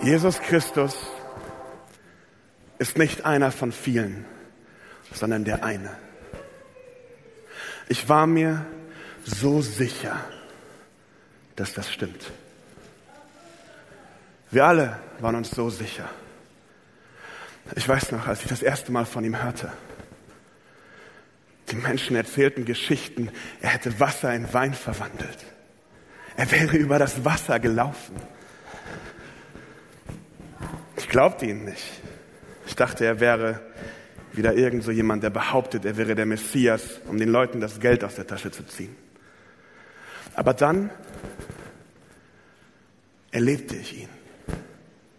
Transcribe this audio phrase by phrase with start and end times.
[0.00, 0.94] Jesus Christus
[2.78, 4.24] ist nicht einer von vielen,
[5.12, 5.90] sondern der eine.
[7.88, 8.64] Ich war mir
[9.24, 10.24] so sicher,
[11.56, 12.30] dass das stimmt.
[14.50, 16.08] Wir alle waren uns so sicher.
[17.74, 19.72] Ich weiß noch, als ich das erste Mal von ihm hörte.
[21.70, 23.30] Die Menschen erzählten Geschichten,
[23.60, 25.38] er hätte Wasser in Wein verwandelt.
[26.36, 28.16] Er wäre über das Wasser gelaufen.
[31.08, 32.02] Ich glaubte ihm nicht.
[32.66, 33.62] Ich dachte, er wäre
[34.34, 38.04] wieder irgend so jemand, der behauptet, er wäre der Messias, um den Leuten das Geld
[38.04, 38.94] aus der Tasche zu ziehen.
[40.34, 40.90] Aber dann
[43.30, 44.08] erlebte ich ihn.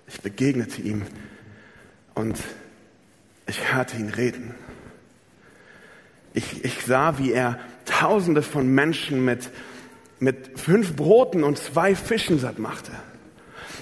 [0.07, 1.07] Ich begegnete ihm
[2.13, 2.37] und
[3.47, 4.53] ich hörte ihn reden.
[6.35, 9.49] Ich, ich sah, wie er Tausende von Menschen mit,
[10.19, 12.91] mit fünf Broten und zwei Fischen satt machte.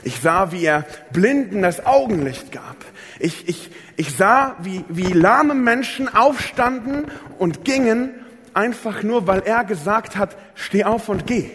[0.08, 2.78] Ich sah, wie er Blinden das Augenlicht gab.
[3.20, 8.12] Ich, ich, ich sah, wie, wie lahme Menschen aufstanden und gingen,
[8.54, 11.50] einfach nur, weil er gesagt hat, steh auf und geh.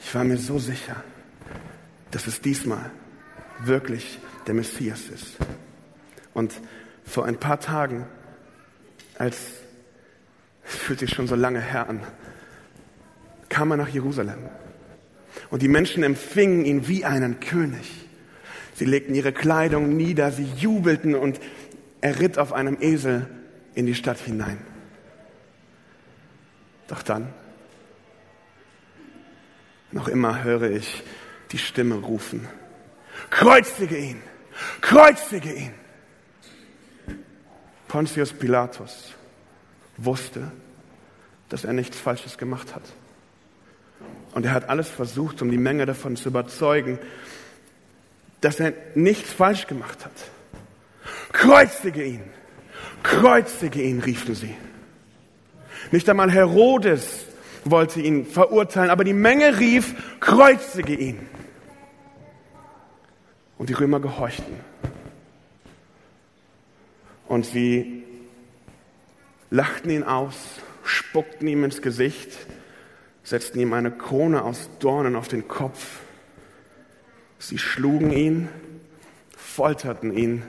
[0.00, 0.96] Ich war mir so sicher,
[2.10, 2.90] dass es diesmal
[3.60, 4.18] wirklich
[4.48, 5.36] der Messias ist.
[6.34, 6.60] Und
[7.04, 8.04] vor ein paar Tagen,
[9.16, 9.36] als
[10.64, 12.00] es fühlt sich schon so lange her an,
[13.48, 14.40] kam er nach Jerusalem.
[15.50, 18.06] Und die Menschen empfingen ihn wie einen König.
[18.74, 21.40] Sie legten ihre Kleidung nieder, sie jubelten und
[22.00, 23.26] er ritt auf einem Esel
[23.74, 24.58] in die Stadt hinein.
[26.88, 27.32] Doch dann,
[29.92, 31.02] noch immer höre ich
[31.52, 32.46] die Stimme rufen,
[33.30, 34.20] kreuzige ihn,
[34.80, 35.72] kreuzige ihn.
[37.88, 39.14] Pontius Pilatus
[39.96, 40.52] wusste,
[41.48, 42.82] dass er nichts Falsches gemacht hat.
[44.36, 46.98] Und er hat alles versucht, um die Menge davon zu überzeugen,
[48.42, 50.12] dass er nichts falsch gemacht hat.
[51.32, 52.22] Kreuzige ihn!
[53.02, 54.54] Kreuzige ihn, riefen sie.
[55.90, 57.24] Nicht einmal Herodes
[57.64, 61.18] wollte ihn verurteilen, aber die Menge rief, kreuzige ihn.
[63.56, 64.60] Und die Römer gehorchten.
[67.26, 68.04] Und sie
[69.48, 70.36] lachten ihn aus,
[70.84, 72.36] spuckten ihm ins Gesicht,
[73.26, 75.98] setzten ihm eine Krone aus Dornen auf den Kopf.
[77.40, 78.48] Sie schlugen ihn,
[79.36, 80.44] folterten ihn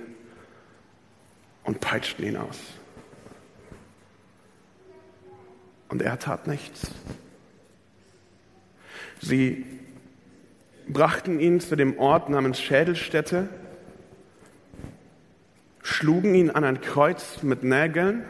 [1.64, 2.60] und peitschten ihn aus.
[5.90, 6.92] Und er tat nichts.
[9.22, 9.66] Sie
[10.88, 13.50] brachten ihn zu dem Ort namens Schädelstätte,
[15.82, 18.24] schlugen ihn an ein Kreuz mit Nägeln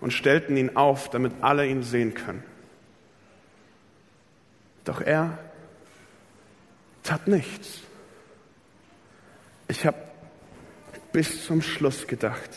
[0.00, 2.42] und stellten ihn auf, damit alle ihn sehen können.
[4.84, 5.38] Doch er
[7.02, 7.80] tat nichts.
[9.68, 9.96] Ich habe
[11.12, 12.50] bis zum Schluss gedacht,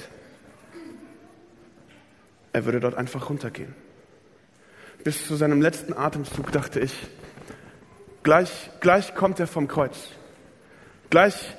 [2.54, 3.76] er würde dort einfach runtergehen.
[5.04, 7.08] Bis zu seinem letzten Atemzug dachte ich,
[8.24, 10.10] gleich, gleich kommt er vom Kreuz.
[11.10, 11.56] Gleich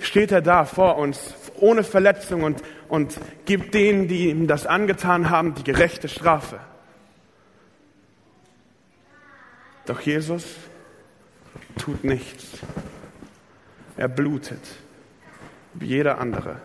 [0.00, 5.30] steht er da vor uns, ohne Verletzung und, und gibt denen, die ihm das angetan
[5.30, 6.58] haben, die gerechte Strafe.
[9.88, 10.44] Doch Jesus
[11.78, 12.58] tut nichts.
[13.96, 14.60] Er blutet,
[15.72, 16.60] wie jeder andere.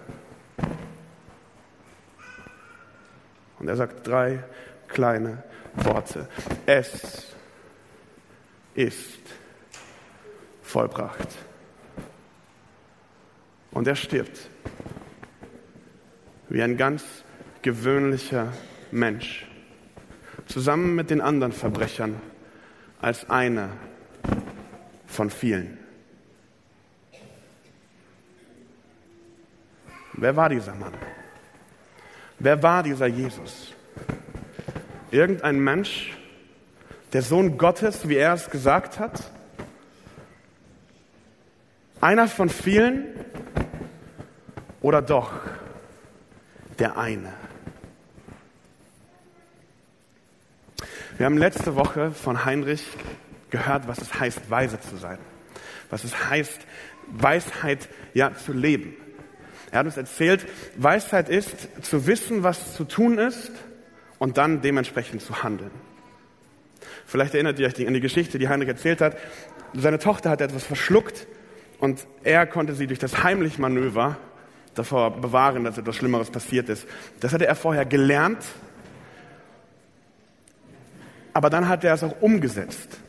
[3.59, 4.43] Und er sagt drei
[4.89, 5.41] kleine
[5.75, 6.27] Worte.
[6.65, 7.33] Es
[8.75, 9.21] ist
[10.61, 11.29] vollbracht.
[13.71, 14.49] Und er stirbt
[16.49, 17.05] wie ein ganz
[17.61, 18.51] gewöhnlicher
[18.91, 19.47] Mensch,
[20.45, 22.19] zusammen mit den anderen Verbrechern
[23.03, 23.69] als einer
[25.07, 25.77] von vielen.
[30.13, 30.93] Wer war dieser Mann?
[32.39, 33.73] Wer war dieser Jesus?
[35.11, 36.17] Irgendein Mensch,
[37.11, 39.29] der Sohn Gottes, wie er es gesagt hat?
[41.99, 43.07] Einer von vielen
[44.81, 45.41] oder doch
[46.79, 47.33] der eine?
[51.17, 52.83] Wir haben letzte Woche von Heinrich
[53.51, 55.19] gehört, was es heißt, weise zu sein.
[55.91, 56.59] Was es heißt,
[57.11, 58.95] Weisheit ja zu leben.
[59.69, 60.45] Er hat uns erzählt,
[60.75, 63.51] Weisheit ist zu wissen, was zu tun ist
[64.17, 65.69] und dann dementsprechend zu handeln.
[67.05, 69.15] Vielleicht erinnert ihr euch an die Geschichte, die Heinrich erzählt hat.
[69.75, 71.27] Seine Tochter hat etwas verschluckt
[71.77, 74.17] und er konnte sie durch das Heimlich-Manöver
[74.73, 76.87] davor bewahren, dass etwas Schlimmeres passiert ist.
[77.19, 78.43] Das hatte er vorher gelernt
[81.33, 82.99] aber dann hat er es auch umgesetzt.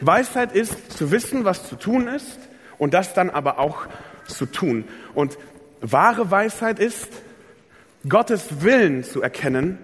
[0.00, 2.38] Weisheit ist zu wissen, was zu tun ist
[2.78, 3.86] und das dann aber auch
[4.26, 4.84] zu tun.
[5.14, 5.38] Und
[5.80, 7.08] wahre Weisheit ist,
[8.08, 9.78] Gottes Willen zu erkennen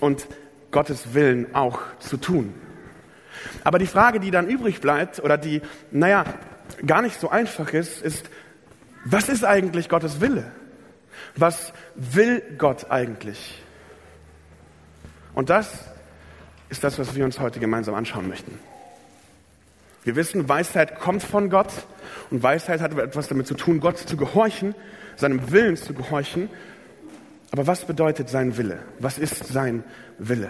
[0.00, 0.26] und
[0.72, 2.54] Gottes Willen auch zu tun.
[3.62, 6.24] Aber die Frage, die dann übrig bleibt oder die, naja,
[6.84, 8.28] gar nicht so einfach ist, ist,
[9.04, 10.50] was ist eigentlich Gottes Wille?
[11.36, 13.62] Was will Gott eigentlich?
[15.34, 15.91] Und das
[16.72, 18.58] ist das, was wir uns heute gemeinsam anschauen möchten.
[20.04, 21.70] Wir wissen, Weisheit kommt von Gott
[22.30, 24.74] und Weisheit hat etwas damit zu tun, Gott zu gehorchen,
[25.16, 26.48] seinem Willen zu gehorchen.
[27.50, 28.78] Aber was bedeutet sein Wille?
[28.98, 29.84] Was ist sein
[30.18, 30.48] Wille?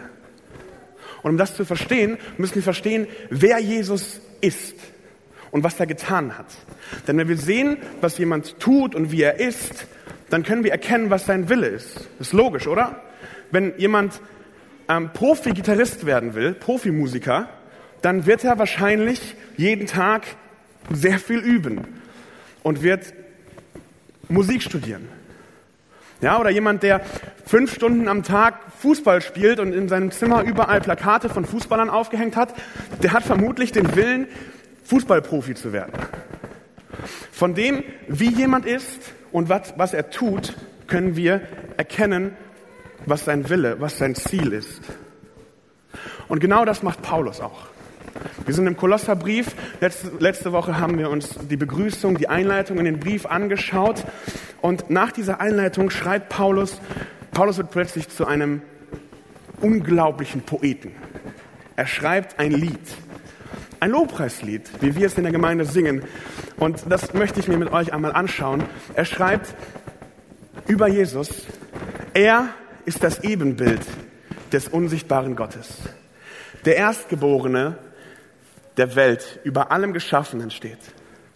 [1.25, 4.77] Und um das zu verstehen, müssen wir verstehen, wer Jesus ist
[5.51, 6.47] und was er getan hat.
[7.09, 9.87] Denn wenn wir sehen, was jemand tut und wie er ist,
[10.31, 12.09] dann können wir erkennen, was sein Wille ist.
[12.21, 13.03] Ist logisch, oder?
[13.51, 14.21] Wenn jemand
[14.93, 17.49] ähm, Profi-Gitarrist werden will, Profimusiker,
[18.03, 20.25] dann wird er wahrscheinlich jeden Tag
[20.91, 21.81] sehr viel üben
[22.63, 23.15] und wird
[24.29, 25.09] Musik studieren.
[26.21, 27.01] Ja, oder jemand, der
[27.47, 32.37] fünf Stunden am Tag Fußball spielt und in seinem Zimmer überall Plakate von Fußballern aufgehängt
[32.37, 32.55] hat,
[33.03, 34.29] der hat vermutlich den Willen,
[34.85, 35.93] Fußballprofi zu werden.
[37.33, 39.01] Von dem, wie jemand ist
[39.33, 40.55] und was, was er tut,
[40.87, 41.41] können wir
[41.77, 42.37] erkennen,
[43.07, 44.81] was sein Wille, was sein Ziel ist.
[46.29, 47.67] Und genau das macht Paulus auch.
[48.45, 49.55] Wir sind im Kolosserbrief.
[49.81, 54.05] Letzte, letzte Woche haben wir uns die Begrüßung, die Einleitung in den Brief angeschaut.
[54.61, 56.81] Und nach dieser Einleitung schreibt Paulus,
[57.33, 58.63] Paulus wird plötzlich zu einem
[59.61, 60.93] unglaublichen Poeten.
[61.77, 62.81] Er schreibt ein Lied.
[63.81, 66.05] Ein Lobpreislied, wie wir es in der Gemeinde singen.
[66.57, 68.63] Und das möchte ich mir mit euch einmal anschauen.
[68.95, 69.55] Er schreibt
[70.69, 71.47] über Jesus,
[72.15, 72.51] er
[72.85, 73.83] ist das Ebenbild
[74.53, 75.79] des unsichtbaren Gottes.
[76.65, 77.79] Der Erstgeborene
[78.77, 80.79] der Welt über allem Geschaffenen steht.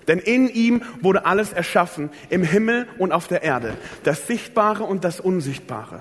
[0.09, 5.05] Denn in ihm wurde alles erschaffen, im Himmel und auf der Erde, das Sichtbare und
[5.05, 6.01] das Unsichtbare.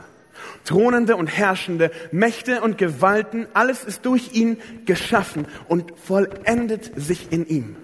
[0.63, 7.47] Thronende und Herrschende, Mächte und Gewalten, alles ist durch ihn geschaffen und vollendet sich in
[7.47, 7.75] ihm.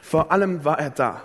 [0.00, 1.22] Vor allem war er da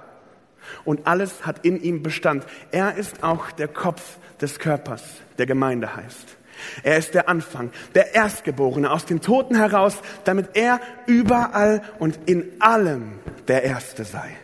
[0.85, 2.45] und alles hat in ihm Bestand.
[2.71, 5.03] Er ist auch der Kopf des Körpers,
[5.37, 6.37] der Gemeinde heißt.
[6.83, 12.51] Er ist der Anfang, der Erstgeborene aus den Toten heraus, damit er überall und in
[12.59, 13.13] allem
[13.47, 14.37] der Erste sei.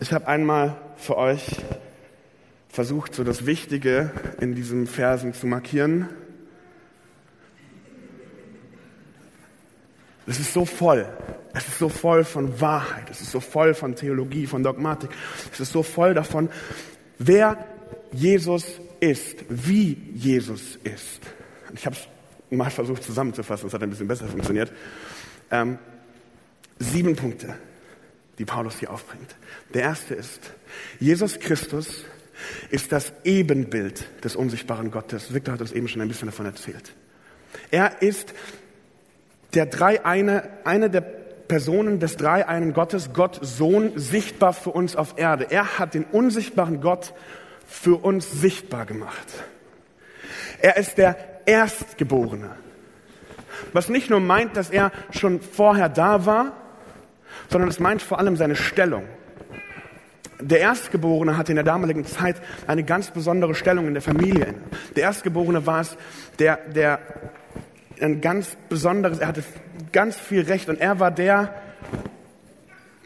[0.00, 1.62] Ich habe einmal für euch
[2.68, 4.10] versucht, so das Wichtige
[4.40, 6.08] in diesen Versen zu markieren.
[10.26, 11.06] Es ist so voll.
[11.54, 13.08] Es ist so voll von Wahrheit.
[13.10, 15.10] Es ist so voll von Theologie, von Dogmatik.
[15.52, 16.50] Es ist so voll davon,
[17.18, 17.64] wer
[18.12, 21.20] Jesus ist, wie Jesus ist.
[21.74, 22.08] Ich habe es
[22.56, 24.72] mal versucht zusammenzufassen, es hat ein bisschen besser funktioniert.
[25.50, 25.78] Ähm,
[26.78, 27.54] sieben Punkte,
[28.38, 29.36] die Paulus hier aufbringt.
[29.72, 30.52] Der erste ist,
[30.98, 32.04] Jesus Christus
[32.70, 35.32] ist das Ebenbild des unsichtbaren Gottes.
[35.32, 36.94] Victor hat uns eben schon ein bisschen davon erzählt.
[37.70, 38.34] Er ist
[39.54, 45.14] der drei eine, eine der Personen des dreieinen Gottes, Gott Sohn, sichtbar für uns auf
[45.18, 45.46] Erde.
[45.50, 47.14] Er hat den unsichtbaren Gott
[47.66, 49.26] für uns sichtbar gemacht.
[50.60, 52.50] Er ist der Erstgeborene.
[53.72, 56.52] Was nicht nur meint, dass er schon vorher da war,
[57.50, 59.04] sondern es meint vor allem seine Stellung.
[60.40, 62.36] Der Erstgeborene hatte in der damaligen Zeit
[62.66, 64.54] eine ganz besondere Stellung in der Familie.
[64.96, 65.96] Der Erstgeborene war es,
[66.38, 66.98] der, der
[68.00, 69.44] ein ganz besonderes, er hatte
[69.92, 71.54] ganz viel Recht und er war der,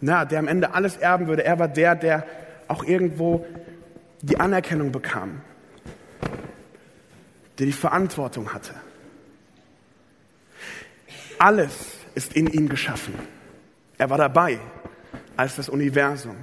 [0.00, 1.44] na, der am Ende alles erben würde.
[1.44, 2.26] Er war der, der
[2.68, 3.46] auch irgendwo
[4.22, 5.40] die Anerkennung bekam,
[7.58, 8.74] der die Verantwortung hatte.
[11.38, 11.72] Alles
[12.14, 13.14] ist in ihm geschaffen.
[13.96, 14.58] Er war dabei,
[15.36, 16.36] als das Universum,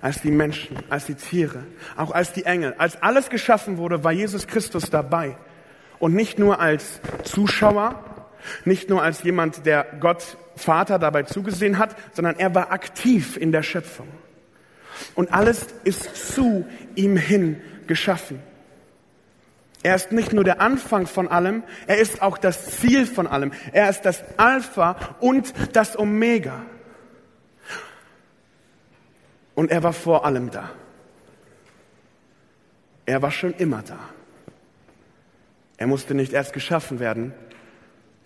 [0.00, 1.64] als die Menschen, als die Tiere,
[1.96, 5.36] auch als die Engel, als alles geschaffen wurde, war Jesus Christus dabei.
[5.98, 8.02] Und nicht nur als Zuschauer,
[8.64, 13.52] nicht nur als jemand, der Gott Vater dabei zugesehen hat, sondern er war aktiv in
[13.52, 14.08] der Schöpfung.
[15.14, 18.40] Und alles ist zu ihm hin geschaffen.
[19.82, 23.52] Er ist nicht nur der Anfang von allem, er ist auch das Ziel von allem.
[23.72, 26.62] Er ist das Alpha und das Omega.
[29.54, 30.70] Und er war vor allem da.
[33.06, 33.98] Er war schon immer da.
[35.76, 37.32] Er musste nicht erst geschaffen werden,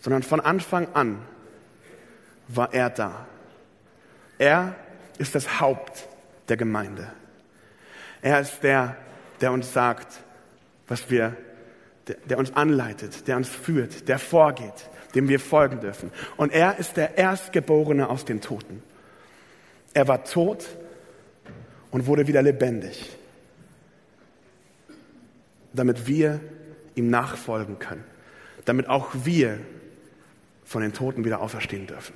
[0.00, 1.23] sondern von Anfang an
[2.49, 3.26] war er da.
[4.38, 4.75] Er
[5.19, 6.09] ist das Haupt
[6.49, 7.12] der Gemeinde.
[8.23, 8.97] Er ist der,
[9.40, 10.21] der uns sagt,
[10.87, 11.37] was wir
[12.09, 16.11] der, der uns anleitet, der uns führt, der vorgeht, dem wir folgen dürfen.
[16.37, 18.83] Und er ist der Erstgeborene aus den Toten.
[19.95, 20.67] Er war tot
[21.90, 23.17] und wurde wieder lebendig,
[25.73, 26.40] damit wir
[26.99, 28.05] ihm nachfolgen können,
[28.64, 29.59] damit auch wir
[30.64, 32.14] von den Toten wieder auferstehen dürfen.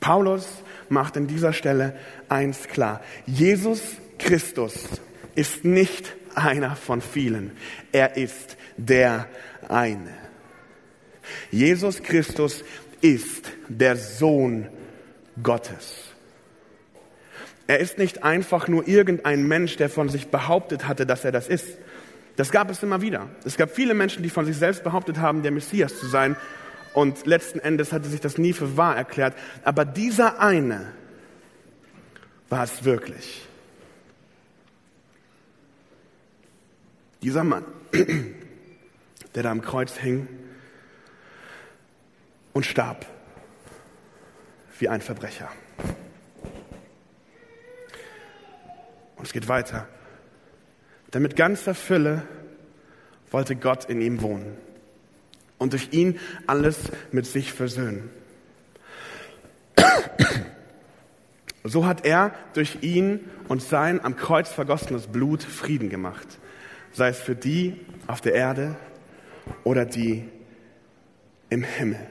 [0.00, 0.46] Paulus
[0.88, 1.96] macht an dieser Stelle
[2.28, 3.00] eins klar.
[3.26, 3.80] Jesus
[4.18, 4.74] Christus
[5.34, 7.52] ist nicht einer von vielen.
[7.92, 9.28] Er ist der
[9.68, 10.14] eine.
[11.50, 12.64] Jesus Christus
[13.00, 14.68] ist der Sohn
[15.42, 16.04] Gottes.
[17.66, 21.48] Er ist nicht einfach nur irgendein Mensch, der von sich behauptet hatte, dass er das
[21.48, 21.66] ist.
[22.36, 23.28] Das gab es immer wieder.
[23.44, 26.36] Es gab viele Menschen, die von sich selbst behauptet haben, der Messias zu sein.
[26.92, 29.34] Und letzten Endes hatte sich das nie für wahr erklärt.
[29.64, 30.92] Aber dieser eine
[32.48, 33.46] war es wirklich.
[37.22, 37.64] Dieser Mann,
[39.34, 40.28] der da am Kreuz hing
[42.52, 43.06] und starb
[44.78, 45.50] wie ein Verbrecher.
[49.16, 49.88] Und es geht weiter.
[51.14, 52.22] Denn mit ganzer Fülle
[53.30, 54.56] wollte Gott in ihm wohnen
[55.58, 56.18] und durch ihn
[56.48, 58.10] alles mit sich versöhnen.
[61.66, 66.38] So hat er durch ihn und sein am Kreuz vergossenes Blut Frieden gemacht,
[66.92, 68.76] sei es für die auf der Erde
[69.64, 70.28] oder die
[71.48, 72.06] im Himmel.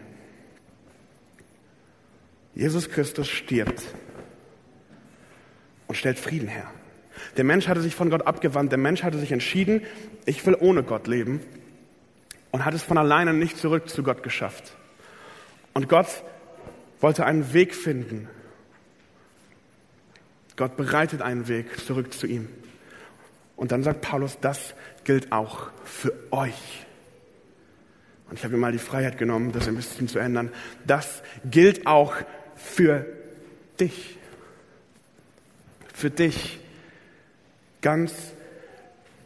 [2.55, 3.83] Jesus Christus stirbt
[5.85, 6.71] und stellt Frieden her.
[7.37, 9.81] Der Mensch hatte sich von Gott abgewandt, der Mensch hatte sich entschieden,
[10.25, 11.41] ich will ohne Gott leben
[12.51, 14.75] und hat es von alleine nicht zurück zu Gott geschafft.
[15.73, 16.23] Und Gott
[17.01, 18.29] wollte einen Weg finden.
[20.55, 22.47] Gott bereitet einen Weg zurück zu ihm.
[23.55, 26.85] Und dann sagt Paulus, das gilt auch für euch.
[28.29, 30.51] Und ich habe mir mal die Freiheit genommen, das ein bisschen zu ändern.
[30.85, 32.15] Das gilt auch
[32.55, 33.05] für
[33.79, 34.17] dich.
[35.93, 36.59] Für dich
[37.83, 38.33] ganz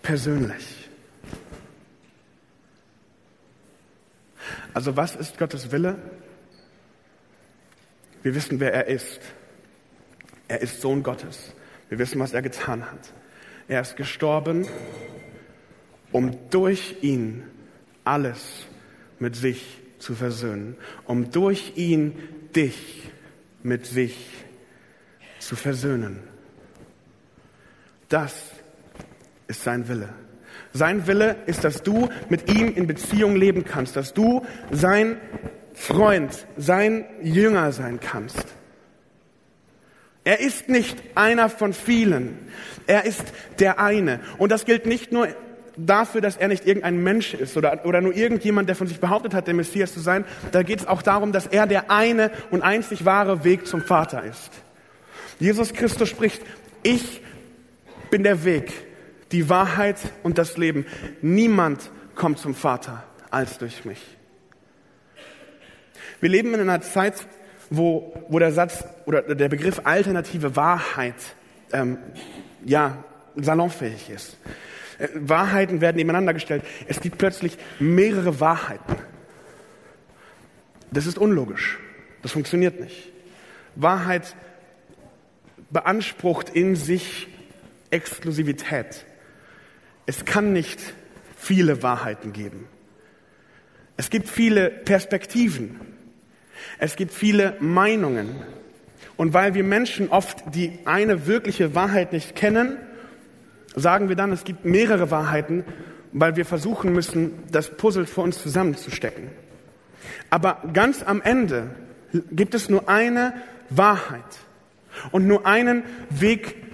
[0.01, 0.89] persönlich.
[4.73, 5.97] Also was ist Gottes Wille?
[8.23, 9.21] Wir wissen, wer er ist.
[10.49, 11.53] Er ist Sohn Gottes.
[11.87, 13.13] Wir wissen, was er getan hat.
[13.69, 14.67] Er ist gestorben,
[16.11, 17.43] um durch ihn
[18.03, 18.65] alles
[19.19, 22.13] mit sich zu versöhnen, um durch ihn
[22.55, 23.03] dich
[23.63, 24.15] mit sich
[25.39, 26.36] zu versöhnen.
[28.09, 28.33] Das
[29.47, 30.09] ist sein Wille.
[30.73, 35.17] Sein Wille ist, dass du mit ihm in Beziehung leben kannst, dass du sein
[35.73, 38.45] Freund, sein Jünger sein kannst.
[40.23, 42.37] Er ist nicht einer von vielen.
[42.85, 43.23] Er ist
[43.59, 44.19] der eine.
[44.37, 45.29] Und das gilt nicht nur
[45.77, 49.33] dafür, dass er nicht irgendein Mensch ist oder, oder nur irgendjemand, der von sich behauptet
[49.33, 50.25] hat, der Messias zu sein.
[50.51, 54.23] Da geht es auch darum, dass er der eine und einzig wahre Weg zum Vater
[54.23, 54.51] ist.
[55.39, 56.41] Jesus Christus spricht,
[56.83, 57.21] ich
[58.09, 58.71] bin der Weg,
[59.31, 60.85] die Wahrheit und das Leben.
[61.21, 64.01] Niemand kommt zum Vater als durch mich.
[66.19, 67.27] Wir leben in einer Zeit,
[67.69, 71.15] wo, wo der Satz oder der Begriff alternative Wahrheit
[71.71, 71.97] ähm,
[72.65, 73.03] ja
[73.35, 74.37] salonfähig ist.
[74.97, 76.63] Äh, Wahrheiten werden nebeneinander gestellt.
[76.87, 78.95] Es gibt plötzlich mehrere Wahrheiten.
[80.91, 81.77] Das ist unlogisch.
[82.21, 83.11] Das funktioniert nicht.
[83.75, 84.35] Wahrheit
[85.69, 87.27] beansprucht in sich
[87.91, 89.05] Exklusivität.
[90.05, 90.79] Es kann nicht
[91.37, 92.67] viele Wahrheiten geben.
[93.97, 95.79] Es gibt viele Perspektiven.
[96.79, 98.35] Es gibt viele Meinungen.
[99.15, 102.77] Und weil wir Menschen oft die eine wirkliche Wahrheit nicht kennen,
[103.75, 105.63] sagen wir dann, es gibt mehrere Wahrheiten,
[106.11, 109.29] weil wir versuchen müssen, das Puzzle für uns zusammenzustecken.
[110.29, 111.71] Aber ganz am Ende
[112.31, 113.33] gibt es nur eine
[113.69, 114.23] Wahrheit
[115.11, 116.66] und nur einen Weg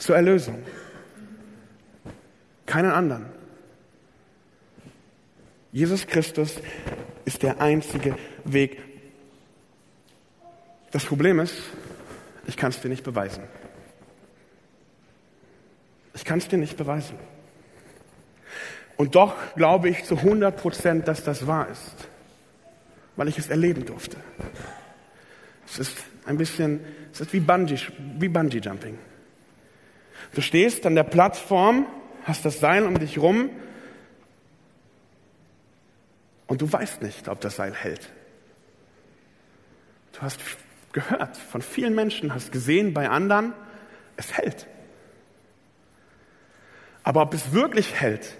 [0.00, 0.62] zur Erlösung.
[2.66, 3.26] Keinen anderen.
[5.72, 6.56] Jesus Christus
[7.24, 8.82] ist der einzige Weg.
[10.90, 11.54] Das Problem ist,
[12.46, 13.44] ich kann es dir nicht beweisen.
[16.14, 17.16] Ich kann es dir nicht beweisen.
[18.96, 22.08] Und doch glaube ich zu 100 Prozent, dass das wahr ist,
[23.16, 24.16] weil ich es erleben durfte.
[25.66, 26.80] Es ist ein bisschen,
[27.12, 27.78] es ist wie Bungee,
[28.18, 28.98] wie Bungee Jumping.
[30.32, 31.86] Du stehst an der Plattform,
[32.24, 33.50] hast das Seil um dich rum
[36.46, 38.12] und du weißt nicht, ob das Seil hält.
[40.12, 40.40] Du hast
[40.92, 43.52] gehört von vielen Menschen, hast gesehen bei anderen,
[44.16, 44.66] es hält.
[47.02, 48.36] Aber ob es wirklich hält,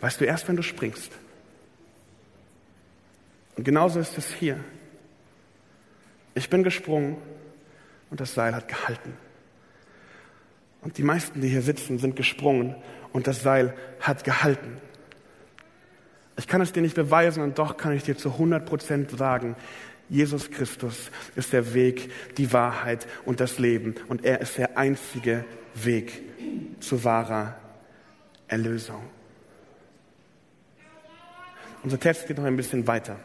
[0.00, 1.12] weißt du erst, wenn du springst.
[3.56, 4.62] Und genauso ist es hier.
[6.34, 7.16] Ich bin gesprungen
[8.10, 9.16] und das Seil hat gehalten.
[10.86, 12.76] Und die meisten, die hier sitzen, sind gesprungen
[13.12, 14.76] und das Seil hat gehalten.
[16.36, 19.56] Ich kann es dir nicht beweisen und doch kann ich dir zu 100 Prozent sagen,
[20.08, 23.96] Jesus Christus ist der Weg, die Wahrheit und das Leben.
[24.06, 26.22] Und er ist der einzige Weg
[26.78, 27.56] zu wahrer
[28.46, 29.02] Erlösung.
[31.82, 33.16] Unser Text geht noch ein bisschen weiter.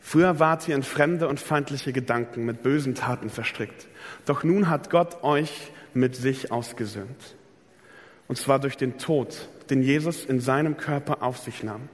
[0.00, 3.88] Früher wart ihr in fremde und feindliche Gedanken mit bösen Taten verstrickt.
[4.26, 7.36] Doch nun hat Gott euch mit sich ausgesöhnt.
[8.26, 11.88] Und zwar durch den Tod, den Jesus in seinem Körper auf sich nahm.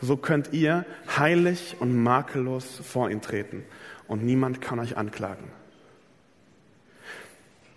[0.00, 0.84] So könnt ihr
[1.16, 3.64] heilig und makellos vor ihn treten
[4.06, 5.50] und niemand kann euch anklagen.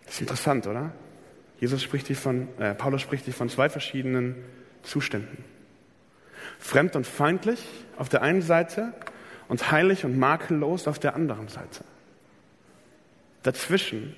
[0.06, 0.92] Das ist interessant, oder?
[1.60, 4.36] Jesus spricht hier von, äh, Paulus spricht hier von zwei verschiedenen
[4.84, 5.44] Zuständen.
[6.60, 7.66] Fremd und feindlich
[7.98, 8.94] auf der einen Seite
[9.48, 11.84] und heilig und makellos auf der anderen Seite.
[13.44, 14.16] Dazwischen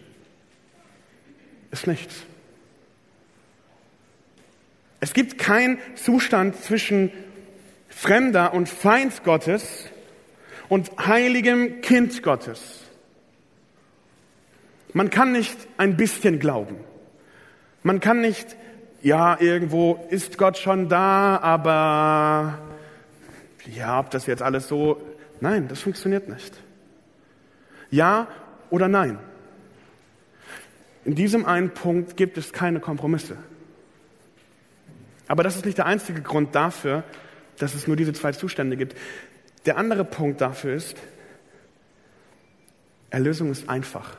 [1.71, 2.23] ist nichts.
[4.99, 7.11] Es gibt keinen Zustand zwischen
[7.87, 9.85] Fremder und Feind Gottes
[10.67, 12.81] und heiligem Kind Gottes.
[14.93, 16.77] Man kann nicht ein bisschen glauben.
[17.83, 18.57] Man kann nicht,
[19.01, 22.59] ja, irgendwo ist Gott schon da, aber
[23.73, 25.01] ja, ob das jetzt alles so,
[25.39, 26.57] nein, das funktioniert nicht.
[27.91, 28.27] Ja
[28.69, 29.19] oder nein.
[31.05, 33.37] In diesem einen Punkt gibt es keine Kompromisse.
[35.27, 37.03] Aber das ist nicht der einzige Grund dafür,
[37.57, 38.95] dass es nur diese zwei Zustände gibt.
[39.65, 40.97] Der andere Punkt dafür ist,
[43.09, 44.17] Erlösung ist einfach.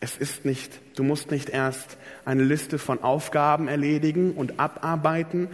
[0.00, 5.48] Es ist nicht, du musst nicht erst eine Liste von Aufgaben erledigen und abarbeiten,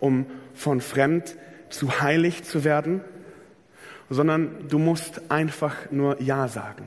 [0.00, 1.36] um von fremd
[1.70, 3.02] zu heilig zu werden,
[4.10, 6.86] sondern du musst einfach nur Ja sagen.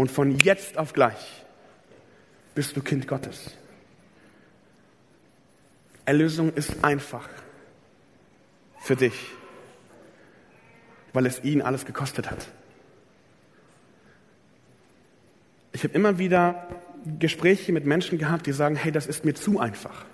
[0.00, 1.44] Und von jetzt auf gleich
[2.54, 3.50] bist du Kind Gottes.
[6.06, 7.28] Erlösung ist einfach
[8.78, 9.12] für dich,
[11.12, 12.46] weil es ihn alles gekostet hat.
[15.72, 16.66] Ich habe immer wieder
[17.18, 20.06] Gespräche mit Menschen gehabt, die sagen, hey, das ist mir zu einfach.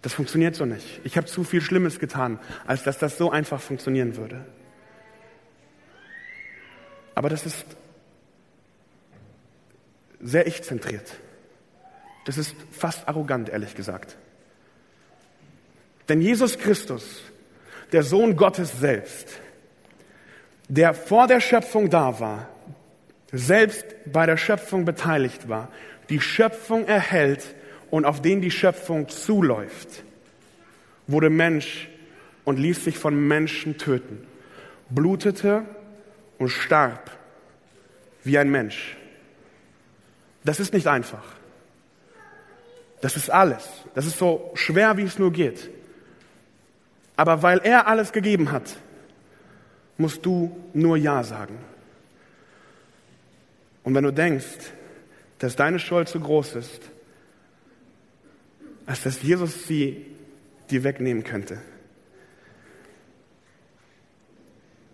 [0.00, 1.02] Das funktioniert so nicht.
[1.04, 4.46] Ich habe zu viel Schlimmes getan, als dass das so einfach funktionieren würde.
[7.14, 7.66] Aber das ist
[10.20, 11.12] sehr ich-zentriert.
[12.24, 14.16] Das ist fast arrogant, ehrlich gesagt.
[16.08, 17.22] Denn Jesus Christus,
[17.92, 19.28] der Sohn Gottes selbst,
[20.68, 22.48] der vor der Schöpfung da war,
[23.32, 25.68] selbst bei der Schöpfung beteiligt war,
[26.08, 27.54] die Schöpfung erhält
[27.90, 30.04] und auf den die Schöpfung zuläuft,
[31.06, 31.88] wurde Mensch
[32.44, 34.26] und ließ sich von Menschen töten,
[34.90, 35.64] blutete
[36.38, 37.10] und starb
[38.24, 38.96] wie ein Mensch.
[40.44, 41.24] Das ist nicht einfach.
[43.00, 43.68] Das ist alles.
[43.94, 45.70] Das ist so schwer, wie es nur geht.
[47.16, 48.76] Aber weil er alles gegeben hat,
[49.98, 51.58] musst du nur Ja sagen.
[53.82, 54.72] Und wenn du denkst,
[55.38, 56.82] dass deine Schuld zu groß ist,
[58.86, 60.06] als dass Jesus sie
[60.70, 61.60] dir wegnehmen könnte,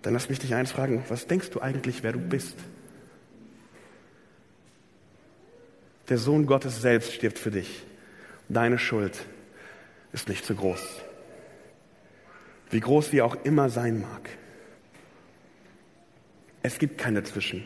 [0.02, 2.56] dann lass mich dich eins fragen, was denkst du eigentlich, wer du bist?
[6.08, 7.84] Der Sohn Gottes selbst stirbt für dich.
[8.48, 9.18] Deine Schuld
[10.12, 11.02] ist nicht zu groß.
[12.70, 14.28] Wie groß sie auch immer sein mag.
[16.62, 17.64] Es gibt keine Zwischen.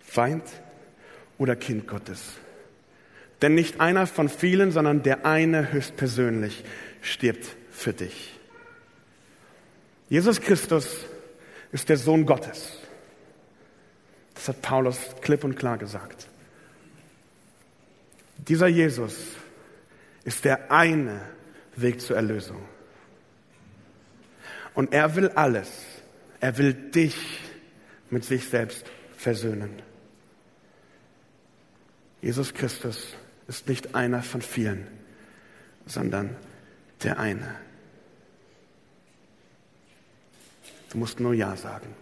[0.00, 0.44] Feind
[1.38, 2.34] oder Kind Gottes.
[3.42, 6.64] Denn nicht einer von vielen, sondern der eine höchstpersönlich
[7.02, 8.38] stirbt für dich.
[10.08, 11.04] Jesus Christus
[11.72, 12.78] ist der Sohn Gottes.
[14.34, 16.28] Das hat Paulus klipp und klar gesagt.
[18.48, 19.16] Dieser Jesus
[20.24, 21.22] ist der eine
[21.76, 22.62] Weg zur Erlösung.
[24.74, 25.70] Und er will alles.
[26.40, 27.40] Er will dich
[28.10, 28.84] mit sich selbst
[29.16, 29.80] versöhnen.
[32.20, 33.14] Jesus Christus
[33.48, 34.86] ist nicht einer von vielen,
[35.86, 36.36] sondern
[37.02, 37.54] der eine.
[40.90, 41.94] Du musst nur Ja sagen.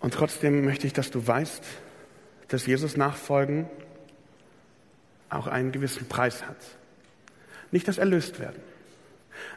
[0.00, 1.64] Und trotzdem möchte ich, dass du weißt,
[2.48, 3.66] dass Jesus nachfolgen
[5.28, 6.56] auch einen gewissen Preis hat.
[7.70, 8.60] Nicht das erlöst werden.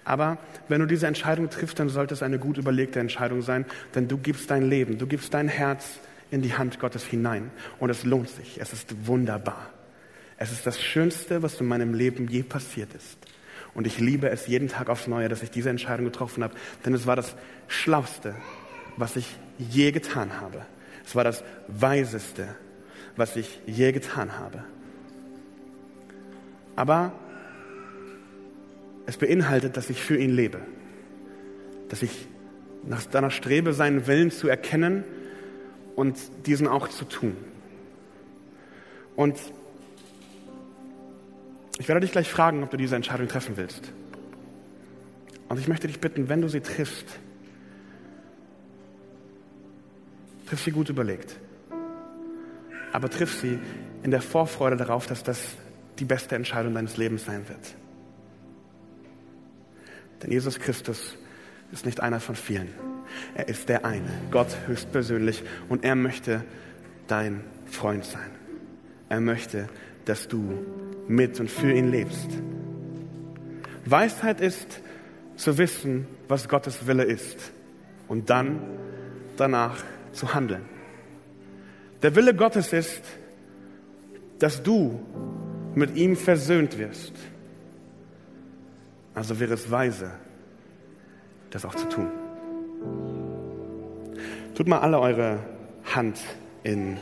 [0.03, 4.07] Aber wenn du diese Entscheidung triffst, dann sollte es eine gut überlegte Entscheidung sein, denn
[4.07, 5.99] du gibst dein Leben, du gibst dein Herz
[6.31, 9.69] in die Hand Gottes hinein und es lohnt sich, es ist wunderbar.
[10.37, 13.17] Es ist das Schönste, was in meinem Leben je passiert ist.
[13.73, 16.93] Und ich liebe es jeden Tag aufs Neue, dass ich diese Entscheidung getroffen habe, denn
[16.93, 17.35] es war das
[17.67, 18.35] Schlauste,
[18.97, 20.65] was ich je getan habe.
[21.05, 22.55] Es war das Weiseste,
[23.19, 24.63] was ich je getan habe.
[26.75, 27.11] Aber
[29.05, 30.61] es beinhaltet, dass ich für ihn lebe,
[31.89, 32.27] dass ich
[32.83, 35.03] nach danach strebe, seinen Willen zu erkennen
[35.95, 37.35] und diesen auch zu tun.
[39.15, 39.37] Und
[41.77, 43.91] ich werde dich gleich fragen, ob du diese Entscheidung treffen willst.
[45.49, 47.05] Und ich möchte dich bitten, wenn du sie triffst,
[50.45, 51.35] triff sie gut überlegt.
[52.91, 53.59] Aber triff sie
[54.03, 55.39] in der Vorfreude darauf, dass das
[55.99, 57.75] die beste Entscheidung deines Lebens sein wird.
[60.21, 61.17] Denn Jesus Christus
[61.71, 62.69] ist nicht einer von vielen.
[63.35, 66.43] Er ist der eine, Gott höchstpersönlich, und er möchte
[67.07, 68.29] dein Freund sein.
[69.09, 69.67] Er möchte,
[70.05, 70.65] dass du
[71.07, 72.29] mit und für ihn lebst.
[73.85, 74.81] Weisheit ist
[75.35, 77.51] zu wissen, was Gottes Wille ist
[78.07, 78.61] und dann
[79.37, 79.77] danach
[80.11, 80.63] zu handeln.
[82.01, 83.01] Der Wille Gottes ist,
[84.39, 84.99] dass du
[85.75, 87.13] mit ihm versöhnt wirst.
[89.13, 90.11] Also wäre es weise,
[91.49, 92.07] das auch zu tun.
[94.55, 95.39] Tut mal alle eure
[95.93, 96.19] Hand
[96.63, 96.97] in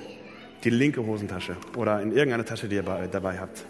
[0.63, 3.65] die linke Hosentasche oder in irgendeine Tasche, die ihr dabei habt.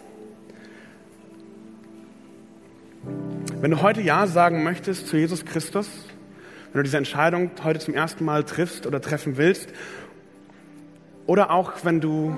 [3.60, 5.88] Wenn du heute Ja sagen möchtest zu Jesus Christus,
[6.72, 9.72] wenn du diese Entscheidung heute zum ersten Mal triffst oder treffen willst,
[11.28, 12.36] oder auch wenn du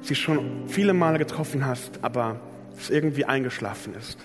[0.00, 2.40] sie schon viele Male getroffen hast, aber
[2.78, 4.16] es irgendwie eingeschlafen ist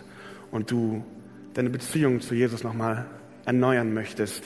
[0.52, 1.04] und du
[1.56, 3.08] deine Beziehung zu Jesus nochmal
[3.46, 4.44] erneuern möchtest,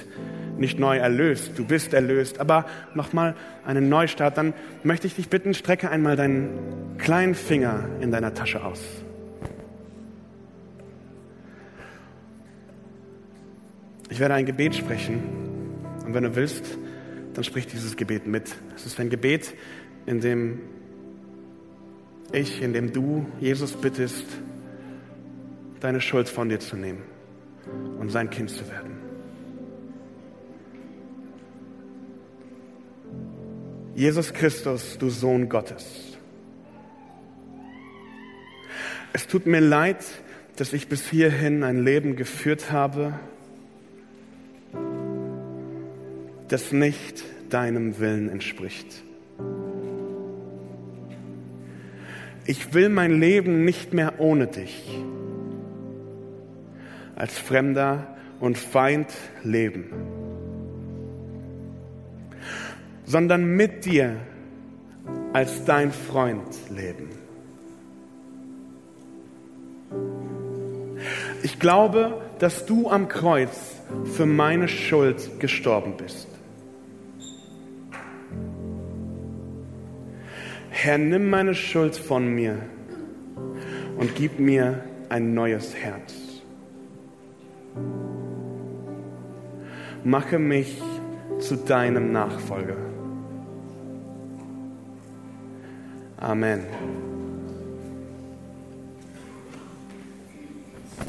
[0.57, 4.53] nicht neu erlöst, du bist erlöst, aber nochmal einen Neustart, dann
[4.83, 8.81] möchte ich dich bitten, strecke einmal deinen kleinen Finger in deiner Tasche aus.
[14.09, 15.21] Ich werde ein Gebet sprechen.
[16.05, 16.77] Und wenn du willst,
[17.37, 18.49] dann sprich dieses Gebet mit.
[18.75, 19.53] Es ist ein Gebet,
[20.07, 20.59] in dem
[22.31, 24.25] ich, in dem du Jesus bittest,
[25.79, 27.03] deine Schuld von dir zu nehmen
[27.99, 28.97] und sein Kind zu werden.
[33.93, 36.17] Jesus Christus, du Sohn Gottes.
[39.13, 40.03] Es tut mir leid,
[40.55, 43.13] dass ich bis hierhin ein Leben geführt habe,
[46.47, 49.03] das nicht deinem Willen entspricht.
[52.45, 54.83] Ich will mein Leben nicht mehr ohne dich
[57.15, 59.11] als Fremder und Feind
[59.43, 59.85] leben
[63.07, 64.17] sondern mit dir
[65.33, 67.09] als dein Freund leben.
[71.41, 73.75] Ich glaube, dass du am Kreuz
[74.13, 76.27] für meine Schuld gestorben bist.
[80.87, 82.61] Herr, nimm meine Schuld von mir
[83.97, 86.13] und gib mir ein neues Herz.
[90.05, 90.81] Mache mich
[91.39, 92.77] zu deinem Nachfolger.
[96.15, 96.61] Amen.